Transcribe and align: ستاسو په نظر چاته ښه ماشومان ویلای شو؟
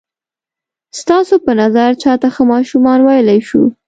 ستاسو 0.99 1.35
په 1.45 1.51
نظر 1.61 1.89
چاته 2.03 2.27
ښه 2.33 2.43
ماشومان 2.53 2.99
ویلای 3.07 3.39
شو؟ 3.47 3.61